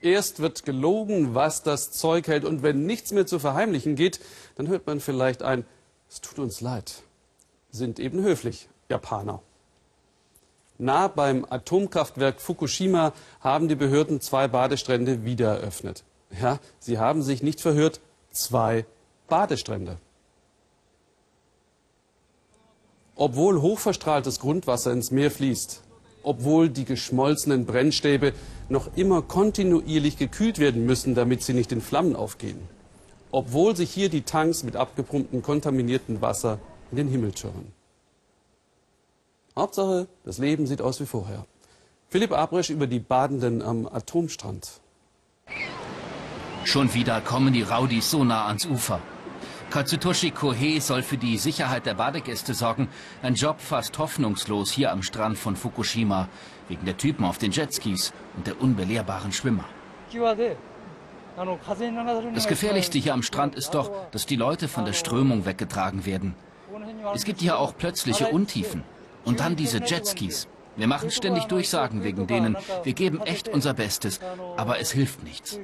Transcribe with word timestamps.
Erst 0.00 0.40
wird 0.40 0.64
gelogen, 0.64 1.34
was 1.34 1.62
das 1.62 1.90
Zeug 1.90 2.28
hält. 2.28 2.44
Und 2.44 2.62
wenn 2.62 2.86
nichts 2.86 3.12
mehr 3.12 3.26
zu 3.26 3.38
verheimlichen 3.38 3.96
geht, 3.96 4.20
dann 4.56 4.68
hört 4.68 4.86
man 4.86 5.00
vielleicht 5.00 5.42
ein, 5.42 5.64
es 6.08 6.20
tut 6.20 6.38
uns 6.38 6.60
leid. 6.60 7.02
Sind 7.70 7.98
eben 7.98 8.22
höflich, 8.22 8.68
Japaner. 8.88 9.42
Nah 10.78 11.08
beim 11.08 11.46
Atomkraftwerk 11.48 12.40
Fukushima 12.40 13.12
haben 13.40 13.68
die 13.68 13.74
Behörden 13.74 14.20
zwei 14.20 14.46
Badestrände 14.46 15.24
wieder 15.24 15.56
eröffnet. 15.58 16.04
Ja, 16.40 16.58
sie 16.78 16.98
haben 16.98 17.22
sich 17.22 17.42
nicht 17.42 17.60
verhört, 17.60 18.00
zwei 18.30 18.84
Badestrände. 19.28 19.98
Obwohl 23.14 23.62
hochverstrahltes 23.62 24.40
Grundwasser 24.40 24.92
ins 24.92 25.10
Meer 25.10 25.30
fließt, 25.30 25.82
obwohl 26.26 26.68
die 26.68 26.84
geschmolzenen 26.84 27.66
Brennstäbe 27.66 28.32
noch 28.68 28.96
immer 28.96 29.22
kontinuierlich 29.22 30.18
gekühlt 30.18 30.58
werden 30.58 30.84
müssen, 30.84 31.14
damit 31.14 31.44
sie 31.44 31.54
nicht 31.54 31.70
in 31.70 31.80
Flammen 31.80 32.16
aufgehen. 32.16 32.58
Obwohl 33.30 33.76
sich 33.76 33.90
hier 33.92 34.08
die 34.08 34.22
Tanks 34.22 34.64
mit 34.64 34.74
abgepumptem, 34.74 35.42
kontaminiertem 35.42 36.20
Wasser 36.20 36.58
in 36.90 36.96
den 36.96 37.08
Himmel 37.08 37.36
schirren. 37.36 37.72
Hauptsache, 39.54 40.08
das 40.24 40.38
Leben 40.38 40.66
sieht 40.66 40.82
aus 40.82 41.00
wie 41.00 41.06
vorher. 41.06 41.46
Philipp 42.08 42.32
Abresch 42.32 42.70
über 42.70 42.88
die 42.88 43.00
Badenden 43.00 43.62
am 43.62 43.86
Atomstrand. 43.86 44.80
Schon 46.64 46.92
wieder 46.92 47.20
kommen 47.20 47.52
die 47.52 47.62
Rowdies 47.62 48.10
so 48.10 48.24
nah 48.24 48.48
ans 48.48 48.66
Ufer. 48.66 49.00
Katsutoshi 49.70 50.30
Kohei 50.30 50.78
soll 50.80 51.02
für 51.02 51.16
die 51.16 51.36
Sicherheit 51.36 51.86
der 51.86 51.94
Badegäste 51.94 52.54
sorgen. 52.54 52.88
Ein 53.22 53.34
Job 53.34 53.60
fast 53.60 53.98
hoffnungslos 53.98 54.70
hier 54.70 54.92
am 54.92 55.02
Strand 55.02 55.38
von 55.38 55.56
Fukushima. 55.56 56.28
Wegen 56.68 56.84
der 56.84 56.96
Typen 56.96 57.24
auf 57.24 57.38
den 57.38 57.52
Jetskis 57.52 58.12
und 58.36 58.46
der 58.46 58.60
unbelehrbaren 58.60 59.32
Schwimmer. 59.32 59.64
Das 62.34 62.48
Gefährlichste 62.48 62.98
hier 62.98 63.12
am 63.12 63.22
Strand 63.22 63.54
ist 63.54 63.74
doch, 63.74 63.90
dass 64.10 64.24
die 64.24 64.36
Leute 64.36 64.68
von 64.68 64.84
der 64.84 64.94
Strömung 64.94 65.44
weggetragen 65.44 66.06
werden. 66.06 66.34
Es 67.14 67.24
gibt 67.24 67.40
hier 67.40 67.58
auch 67.58 67.76
plötzliche 67.76 68.28
Untiefen. 68.28 68.84
Und 69.24 69.40
dann 69.40 69.56
diese 69.56 69.78
Jetskis. 69.78 70.48
Wir 70.76 70.86
machen 70.86 71.10
ständig 71.10 71.44
Durchsagen 71.44 72.04
wegen 72.04 72.26
denen. 72.26 72.56
Wir 72.84 72.92
geben 72.92 73.20
echt 73.22 73.48
unser 73.48 73.74
Bestes, 73.74 74.20
aber 74.56 74.78
es 74.78 74.92
hilft 74.92 75.24
nichts. 75.24 75.58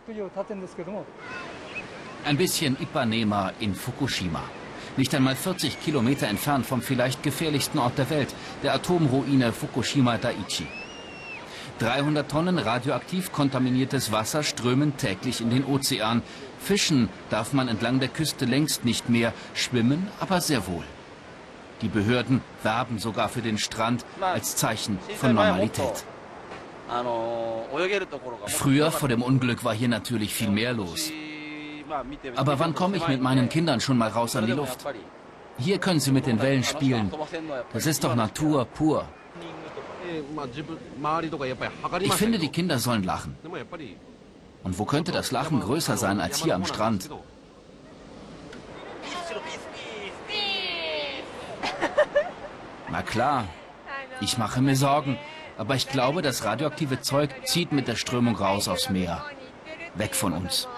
Ein 2.24 2.36
bisschen 2.36 2.76
Ipanema 2.80 3.52
in 3.58 3.74
Fukushima. 3.74 4.44
Nicht 4.96 5.12
einmal 5.12 5.34
40 5.34 5.82
Kilometer 5.82 6.28
entfernt 6.28 6.64
vom 6.64 6.80
vielleicht 6.80 7.24
gefährlichsten 7.24 7.80
Ort 7.80 7.98
der 7.98 8.10
Welt, 8.10 8.32
der 8.62 8.74
Atomruine 8.74 9.52
Fukushima 9.52 10.18
Daiichi. 10.18 10.68
300 11.80 12.30
Tonnen 12.30 12.58
radioaktiv 12.58 13.32
kontaminiertes 13.32 14.12
Wasser 14.12 14.44
strömen 14.44 14.96
täglich 14.96 15.40
in 15.40 15.50
den 15.50 15.64
Ozean. 15.64 16.22
Fischen 16.60 17.08
darf 17.28 17.52
man 17.54 17.66
entlang 17.66 17.98
der 17.98 18.08
Küste 18.08 18.44
längst 18.44 18.84
nicht 18.84 19.08
mehr, 19.08 19.32
schwimmen 19.54 20.06
aber 20.20 20.40
sehr 20.40 20.68
wohl. 20.68 20.84
Die 21.80 21.88
Behörden 21.88 22.40
werben 22.62 23.00
sogar 23.00 23.30
für 23.30 23.42
den 23.42 23.58
Strand 23.58 24.04
als 24.20 24.54
Zeichen 24.54 25.00
von 25.16 25.34
Normalität. 25.34 26.04
Früher 28.46 28.92
vor 28.92 29.08
dem 29.08 29.22
Unglück 29.22 29.64
war 29.64 29.74
hier 29.74 29.88
natürlich 29.88 30.34
viel 30.34 30.50
mehr 30.50 30.72
los. 30.72 31.10
Aber 32.36 32.58
wann 32.58 32.74
komme 32.74 32.96
ich 32.96 33.06
mit 33.08 33.20
meinen 33.20 33.48
Kindern 33.48 33.80
schon 33.80 33.98
mal 33.98 34.08
raus 34.08 34.36
an 34.36 34.46
die 34.46 34.52
Luft? 34.52 34.84
Hier 35.58 35.78
können 35.78 36.00
sie 36.00 36.12
mit 36.12 36.26
den 36.26 36.40
Wellen 36.40 36.64
spielen. 36.64 37.12
Das 37.72 37.86
ist 37.86 38.04
doch 38.04 38.14
Natur 38.14 38.64
pur. 38.64 39.06
Ich 42.00 42.12
finde, 42.14 42.38
die 42.38 42.48
Kinder 42.48 42.78
sollen 42.78 43.04
lachen. 43.04 43.36
Und 44.64 44.78
wo 44.78 44.84
könnte 44.84 45.12
das 45.12 45.30
Lachen 45.30 45.60
größer 45.60 45.96
sein 45.96 46.20
als 46.20 46.42
hier 46.42 46.54
am 46.54 46.64
Strand? 46.64 47.10
Na 52.90 53.02
klar, 53.02 53.44
ich 54.20 54.36
mache 54.36 54.60
mir 54.60 54.76
Sorgen, 54.76 55.18
aber 55.56 55.74
ich 55.74 55.88
glaube, 55.88 56.20
das 56.22 56.44
radioaktive 56.44 57.00
Zeug 57.00 57.30
zieht 57.44 57.72
mit 57.72 57.88
der 57.88 57.96
Strömung 57.96 58.36
raus 58.36 58.68
aufs 58.68 58.90
Meer. 58.90 59.24
Weg 59.94 60.14
von 60.14 60.32
uns. 60.34 60.68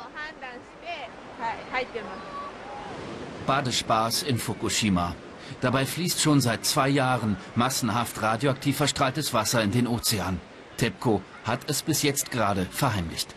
Badespaß 3.47 4.23
in 4.23 4.39
Fukushima. 4.39 5.17
Dabei 5.61 5.85
fließt 5.85 6.21
schon 6.21 6.41
seit 6.41 6.65
zwei 6.65 6.89
Jahren 6.89 7.37
massenhaft 7.57 8.23
radioaktiv 8.23 8.77
verstrahltes 8.77 9.35
Wasser 9.35 9.61
in 9.63 9.73
den 9.73 9.87
Ozean. 9.89 10.41
TEPCO 10.77 11.21
hat 11.45 11.69
es 11.69 11.83
bis 11.83 12.03
jetzt 12.03 12.31
gerade 12.31 12.67
verheimlicht. 12.71 13.35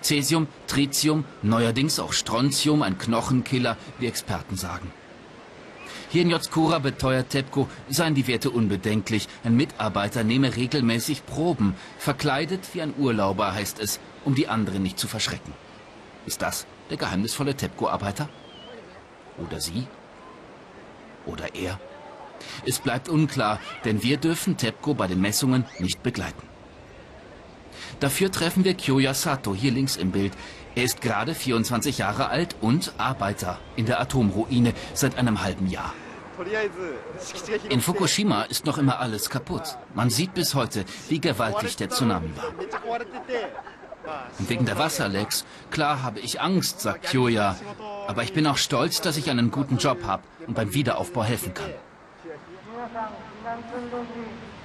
Cäsium, 0.00 0.48
Tritium, 0.66 1.24
neuerdings 1.42 2.00
auch 2.00 2.14
Strontium, 2.14 2.80
ein 2.82 2.96
Knochenkiller, 2.96 3.76
wie 3.98 4.06
Experten 4.06 4.56
sagen. 4.56 4.90
Hier 6.08 6.22
in 6.22 6.30
Jotskura 6.30 6.78
beteuert 6.78 7.28
TEPCO, 7.28 7.68
seien 7.90 8.14
die 8.14 8.26
Werte 8.26 8.50
unbedenklich. 8.50 9.28
Ein 9.44 9.54
Mitarbeiter 9.54 10.24
nehme 10.24 10.56
regelmäßig 10.56 11.26
Proben. 11.26 11.74
Verkleidet 11.98 12.60
wie 12.72 12.80
ein 12.80 12.94
Urlauber 12.96 13.52
heißt 13.52 13.80
es, 13.80 14.00
um 14.24 14.34
die 14.34 14.48
anderen 14.48 14.82
nicht 14.82 14.98
zu 14.98 15.08
verschrecken. 15.08 15.52
Ist 16.24 16.40
das 16.40 16.66
der 16.90 16.96
geheimnisvolle 16.96 17.54
TEPCO-Arbeiter? 17.54 18.28
Oder 19.38 19.60
sie? 19.60 19.86
Oder 21.26 21.54
er? 21.54 21.80
Es 22.64 22.78
bleibt 22.78 23.08
unklar, 23.08 23.60
denn 23.84 24.02
wir 24.02 24.16
dürfen 24.16 24.56
TEPCO 24.56 24.94
bei 24.94 25.06
den 25.06 25.20
Messungen 25.20 25.64
nicht 25.78 26.02
begleiten. 26.02 26.46
Dafür 28.00 28.30
treffen 28.30 28.64
wir 28.64 28.74
Kyoya 28.74 29.14
Sato 29.14 29.54
hier 29.54 29.72
links 29.72 29.96
im 29.96 30.10
Bild. 30.10 30.32
Er 30.74 30.84
ist 30.84 31.00
gerade 31.00 31.34
24 31.34 31.98
Jahre 31.98 32.28
alt 32.28 32.56
und 32.60 32.92
Arbeiter 32.98 33.58
in 33.76 33.86
der 33.86 34.00
Atomruine 34.00 34.74
seit 34.92 35.16
einem 35.16 35.42
halben 35.42 35.68
Jahr. 35.68 35.94
In 37.70 37.80
Fukushima 37.80 38.42
ist 38.42 38.66
noch 38.66 38.76
immer 38.76 39.00
alles 39.00 39.30
kaputt. 39.30 39.78
Man 39.94 40.10
sieht 40.10 40.34
bis 40.34 40.54
heute, 40.54 40.84
wie 41.08 41.18
gewaltig 41.18 41.76
der 41.76 41.88
Tsunami 41.88 42.30
war. 42.36 42.52
Und 44.38 44.48
wegen 44.48 44.64
der 44.64 44.78
Wasserlecks, 44.78 45.44
klar 45.70 46.02
habe 46.02 46.20
ich 46.20 46.40
Angst, 46.40 46.80
sagt 46.80 47.06
Kyoya. 47.06 47.56
Aber 48.06 48.22
ich 48.22 48.32
bin 48.32 48.46
auch 48.46 48.56
stolz, 48.56 49.00
dass 49.00 49.16
ich 49.16 49.30
einen 49.30 49.50
guten 49.50 49.78
Job 49.78 50.04
habe 50.04 50.22
und 50.46 50.54
beim 50.54 50.72
Wiederaufbau 50.72 51.24
helfen 51.24 51.54
kann. 51.54 51.70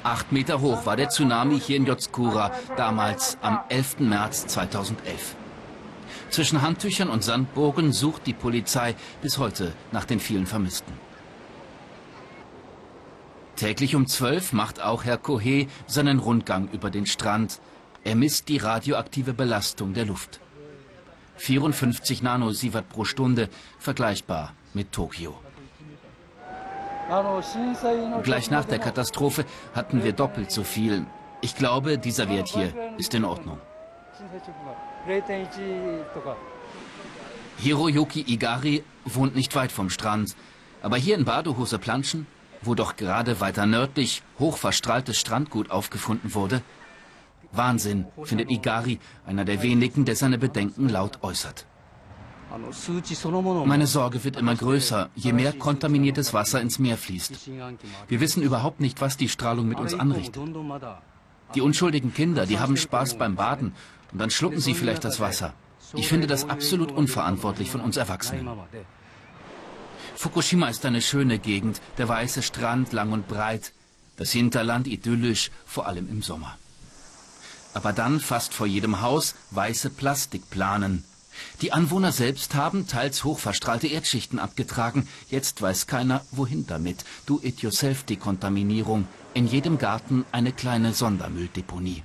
Acht 0.04 0.32
Meter 0.32 0.62
hoch 0.62 0.86
war 0.86 0.96
der 0.96 1.10
Tsunami 1.10 1.60
hier 1.60 1.78
in 1.78 1.86
Yotskura, 1.86 2.52
damals 2.76 3.38
am 3.42 3.60
11. 3.70 4.00
März 4.00 4.48
2011. 4.48 5.36
Zwischen 6.30 6.62
Handtüchern 6.62 7.10
und 7.10 7.24
Sandburgen 7.24 7.92
sucht 7.92 8.26
die 8.26 8.34
Polizei 8.34 8.96
bis 9.22 9.38
heute 9.38 9.74
nach 9.92 10.06
den 10.06 10.20
vielen 10.20 10.48
Vermissten. 10.48 10.94
Täglich 13.58 13.96
um 13.96 14.08
zwölf 14.08 14.54
macht 14.54 14.82
auch 14.82 15.04
Herr 15.04 15.20
Kohé 15.20 15.68
seinen 15.86 16.20
Rundgang 16.20 16.68
über 16.72 16.90
den 16.90 17.06
Strand. 17.06 17.60
Er 18.04 18.16
misst 18.16 18.50
die 18.50 18.58
radioaktive 18.58 19.34
Belastung 19.34 19.94
der 19.94 20.06
Luft. 20.06 20.40
54 21.38 22.22
Nanosievert 22.22 22.90
pro 22.90 23.04
Stunde, 23.06 23.50
vergleichbar 23.80 24.54
mit 24.74 24.92
Tokio. 24.92 25.40
Gleich 28.24 28.50
nach 28.52 28.66
der 28.66 28.80
Katastrophe 28.80 29.46
hatten 29.76 30.04
wir 30.04 30.14
doppelt 30.14 30.52
so 30.52 30.64
viel. 30.64 31.06
Ich 31.42 31.56
glaube, 31.56 31.98
dieser 31.98 32.30
Wert 32.30 32.48
hier 32.50 32.74
ist 32.98 33.14
in 33.14 33.26
Ordnung. 33.26 33.60
Hiroyuki 37.58 38.22
Igari 38.22 38.84
wohnt 39.06 39.36
nicht 39.36 39.56
weit 39.56 39.72
vom 39.72 39.90
Strand. 39.90 40.36
Aber 40.82 40.98
hier 40.98 41.16
in 41.16 41.26
Badehose 41.26 41.78
planschen, 41.80 42.28
wo 42.62 42.76
doch 42.76 42.96
gerade 42.96 43.40
weiter 43.40 43.66
nördlich 43.66 44.24
hochverstrahltes 44.40 45.20
Strandgut 45.20 45.70
aufgefunden 45.70 46.34
wurde, 46.34 46.62
Wahnsinn, 47.52 48.06
findet 48.24 48.50
Igari, 48.50 49.00
einer 49.26 49.46
der 49.46 49.62
wenigen, 49.62 50.06
der 50.06 50.16
seine 50.16 50.38
Bedenken 50.38 50.90
laut 50.90 51.20
äußert. 51.22 51.66
Meine 53.66 53.88
Sorge 53.88 54.24
wird 54.24 54.36
immer 54.36 54.56
größer, 54.56 55.10
je 55.16 55.32
mehr 55.32 55.54
kontaminiertes 55.54 56.34
Wasser 56.34 56.60
ins 56.60 56.80
Meer 56.80 56.98
fließt. 56.98 57.50
Wir 58.08 58.20
wissen 58.20 58.44
überhaupt 58.44 58.82
nicht, 58.82 59.00
was 59.00 59.16
die 59.16 59.30
Strahlung 59.30 59.68
mit 59.68 59.80
uns 59.80 59.94
anrichtet. 59.94 60.42
Die 61.56 61.62
unschuldigen 61.62 62.14
Kinder, 62.14 62.46
die 62.46 62.60
haben 62.60 62.78
Spaß 62.78 63.18
beim 63.18 63.36
Baden 63.36 63.74
und 64.12 64.20
dann 64.20 64.30
schlucken 64.30 64.60
sie 64.60 64.74
vielleicht 64.74 65.06
das 65.06 65.20
Wasser. 65.20 65.54
Ich 65.94 66.08
finde 66.08 66.28
das 66.28 66.50
absolut 66.50 66.92
unverantwortlich 66.92 67.70
von 67.72 67.82
uns 67.82 67.98
Erwachsenen. 67.98 68.50
Fukushima 70.16 70.68
ist 70.68 70.86
eine 70.86 71.02
schöne 71.02 71.40
Gegend, 71.40 71.82
der 71.98 72.08
weiße 72.08 72.42
Strand 72.42 72.94
lang 72.94 73.12
und 73.12 73.28
breit, 73.28 73.74
das 74.18 74.32
Hinterland 74.32 74.88
idyllisch, 74.88 75.52
vor 75.66 75.88
allem 75.88 76.10
im 76.10 76.22
Sommer. 76.22 76.58
Aber 77.74 77.94
dann 77.94 78.20
fast 78.20 78.54
vor 78.54 78.68
jedem 78.68 79.02
Haus 79.02 79.36
weiße 79.52 79.90
Plastikplanen. 79.90 81.04
Die 81.62 81.72
Anwohner 81.72 82.12
selbst 82.12 82.56
haben 82.56 82.88
teils 82.88 83.24
hochverstrahlte 83.24 83.88
Erdschichten 83.88 84.40
abgetragen. 84.40 85.08
Jetzt 85.30 85.62
weiß 85.62 85.88
keiner, 85.88 86.22
wohin 86.32 86.68
damit. 86.68 87.06
Do-it-yourself-Dekontaminierung. 87.26 89.08
In 89.34 89.48
jedem 89.48 89.78
Garten 89.78 90.26
eine 90.32 90.52
kleine 90.52 90.94
Sondermülldeponie. 90.94 92.04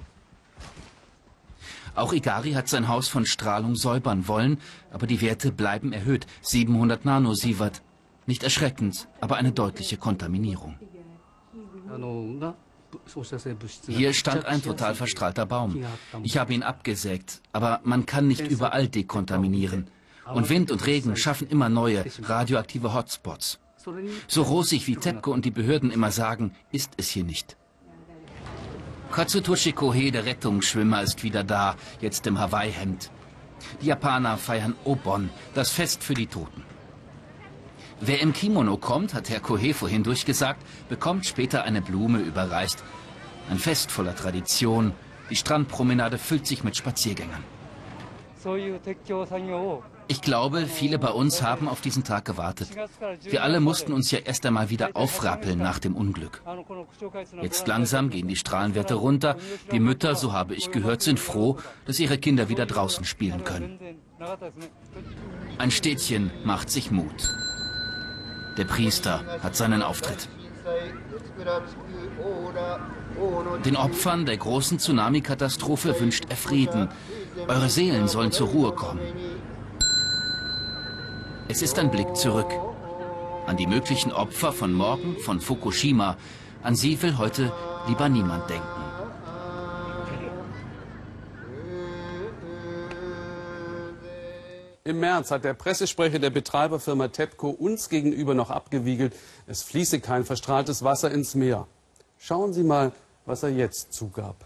Auch 1.96 2.12
Igari 2.12 2.52
hat 2.52 2.68
sein 2.68 2.88
Haus 2.88 3.08
von 3.08 3.24
Strahlung 3.24 3.74
säubern 3.74 4.28
wollen, 4.28 4.58
aber 4.90 5.06
die 5.06 5.22
Werte 5.22 5.50
bleiben 5.50 5.92
erhöht. 5.92 6.26
700 6.42 7.04
Nanosievert. 7.06 7.82
Nicht 8.26 8.42
erschreckend, 8.42 9.08
aber 9.20 9.36
eine 9.36 9.52
deutliche 9.52 9.96
Kontaminierung. 9.96 10.78
Hier 13.86 14.12
stand 14.12 14.44
ein 14.46 14.62
total 14.62 14.94
verstrahlter 14.94 15.46
Baum. 15.46 15.84
Ich 16.22 16.38
habe 16.38 16.54
ihn 16.54 16.62
abgesägt, 16.62 17.40
aber 17.52 17.80
man 17.84 18.06
kann 18.06 18.28
nicht 18.28 18.46
überall 18.48 18.88
dekontaminieren. 18.88 19.88
Und 20.32 20.48
Wind 20.50 20.70
und 20.70 20.86
Regen 20.86 21.16
schaffen 21.16 21.48
immer 21.48 21.68
neue 21.68 22.04
radioaktive 22.22 22.92
Hotspots. 22.94 23.58
So 24.26 24.42
rosig 24.42 24.86
wie 24.88 24.96
TEPCO 24.96 25.32
und 25.32 25.44
die 25.44 25.52
Behörden 25.52 25.90
immer 25.92 26.10
sagen, 26.10 26.52
ist 26.72 26.94
es 26.96 27.08
hier 27.08 27.24
nicht. 27.24 27.56
Katsutoshi 29.12 29.72
Kohei, 29.72 30.10
der 30.10 30.26
Rettungsschwimmer, 30.26 31.02
ist 31.02 31.22
wieder 31.22 31.44
da, 31.44 31.76
jetzt 32.00 32.26
im 32.26 32.38
Hawaii-Hemd. 32.38 33.10
Die 33.80 33.86
Japaner 33.86 34.36
feiern 34.36 34.74
Obon, 34.84 35.30
das 35.54 35.70
Fest 35.70 36.02
für 36.02 36.14
die 36.14 36.26
Toten. 36.26 36.64
Wer 38.00 38.20
im 38.20 38.32
Kimono 38.32 38.76
kommt, 38.76 39.14
hat 39.14 39.30
Herr 39.30 39.40
Kohei 39.40 39.72
vorhin 39.72 40.02
durchgesagt, 40.02 40.62
bekommt 40.88 41.24
später 41.26 41.64
eine 41.64 41.80
Blume 41.80 42.18
überreicht. 42.18 42.82
Ein 43.50 43.58
Fest 43.58 43.90
voller 43.90 44.14
Tradition. 44.14 44.92
Die 45.30 45.36
Strandpromenade 45.36 46.18
füllt 46.18 46.46
sich 46.46 46.62
mit 46.62 46.76
Spaziergängern. 46.76 47.42
Ich 50.08 50.22
glaube, 50.22 50.66
viele 50.66 50.98
bei 50.98 51.08
uns 51.08 51.42
haben 51.42 51.68
auf 51.68 51.80
diesen 51.80 52.04
Tag 52.04 52.26
gewartet. 52.26 52.68
Wir 53.22 53.42
alle 53.42 53.60
mussten 53.60 53.92
uns 53.92 54.10
ja 54.10 54.20
erst 54.20 54.46
einmal 54.46 54.70
wieder 54.70 54.90
aufrappeln 54.94 55.58
nach 55.58 55.80
dem 55.80 55.96
Unglück. 55.96 56.42
Jetzt 57.42 57.66
langsam 57.66 58.10
gehen 58.10 58.28
die 58.28 58.36
Strahlenwerte 58.36 58.94
runter. 58.94 59.36
Die 59.72 59.80
Mütter, 59.80 60.14
so 60.14 60.32
habe 60.32 60.54
ich 60.54 60.70
gehört, 60.70 61.02
sind 61.02 61.18
froh, 61.18 61.56
dass 61.86 61.98
ihre 61.98 62.18
Kinder 62.18 62.48
wieder 62.48 62.66
draußen 62.66 63.04
spielen 63.04 63.42
können. 63.42 63.78
Ein 65.58 65.70
Städtchen 65.72 66.30
macht 66.44 66.70
sich 66.70 66.90
Mut. 66.92 67.34
Der 68.56 68.64
Priester 68.64 69.22
hat 69.42 69.54
seinen 69.54 69.82
Auftritt. 69.82 70.28
Den 73.64 73.76
Opfern 73.76 74.26
der 74.26 74.36
großen 74.36 74.78
Tsunami-Katastrophe 74.78 75.98
wünscht 76.00 76.24
er 76.28 76.36
Frieden. 76.36 76.88
Eure 77.48 77.68
Seelen 77.68 78.08
sollen 78.08 78.32
zur 78.32 78.48
Ruhe 78.48 78.72
kommen. 78.72 79.00
Es 81.48 81.62
ist 81.62 81.78
ein 81.78 81.90
Blick 81.90 82.16
zurück. 82.16 82.50
An 83.46 83.56
die 83.56 83.66
möglichen 83.66 84.10
Opfer 84.10 84.52
von 84.52 84.72
morgen, 84.72 85.16
von 85.24 85.40
Fukushima. 85.40 86.16
An 86.62 86.74
sie 86.74 87.00
will 87.02 87.16
heute 87.18 87.52
lieber 87.86 88.08
niemand 88.08 88.50
denken. 88.50 88.66
Im 94.86 95.00
März 95.00 95.32
hat 95.32 95.42
der 95.42 95.54
Pressesprecher 95.54 96.20
der 96.20 96.30
Betreiberfirma 96.30 97.08
TEPCO 97.08 97.50
uns 97.50 97.88
gegenüber 97.88 98.34
noch 98.34 98.50
abgewiegelt, 98.50 99.16
es 99.48 99.64
fließe 99.64 99.98
kein 99.98 100.24
verstrahltes 100.24 100.84
Wasser 100.84 101.10
ins 101.10 101.34
Meer. 101.34 101.66
Schauen 102.20 102.52
Sie 102.52 102.62
mal, 102.62 102.92
was 103.24 103.42
er 103.42 103.48
jetzt 103.48 103.92
zugab. 103.92 104.36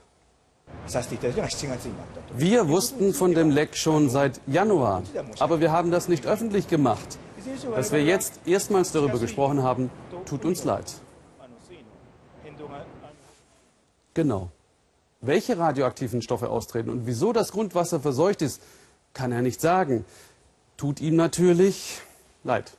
Wir 2.39 2.69
wussten 2.71 3.13
von 3.13 3.35
dem 3.35 3.51
Leck 3.51 3.77
schon 3.77 4.09
seit 4.09 4.41
Januar, 4.47 5.03
aber 5.41 5.61
wir 5.61 5.73
haben 5.73 5.91
das 5.91 6.09
nicht 6.09 6.25
öffentlich 6.25 6.69
gemacht. 6.69 7.19
Dass 7.77 7.93
wir 7.93 8.03
jetzt 8.03 8.41
erstmals 8.47 8.93
darüber 8.93 9.19
gesprochen 9.19 9.63
haben, 9.63 9.91
tut 10.25 10.47
uns 10.47 10.65
leid. 10.65 10.91
Genau. 14.15 14.49
Welche 15.21 15.59
radioaktiven 15.59 16.23
Stoffe 16.23 16.49
austreten 16.49 16.89
und 16.89 17.07
wieso 17.07 17.35
das 17.35 17.53
Grundwasser 17.53 18.01
verseucht 18.01 18.41
ist, 18.41 18.63
kann 19.15 19.33
er 19.33 19.43
nicht 19.43 19.61
sagen. 19.61 20.05
Tut 20.81 21.03
ihm 21.03 21.15
natürlich 21.15 22.01
leid. 22.43 22.73